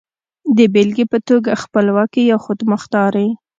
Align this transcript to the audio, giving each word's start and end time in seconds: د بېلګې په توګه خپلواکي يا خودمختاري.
د 0.57 0.59
بېلګې 0.73 1.05
په 1.13 1.17
توګه 1.29 1.51
خپلواکي 1.63 2.21
يا 2.31 2.37
خودمختاري. 2.45 3.27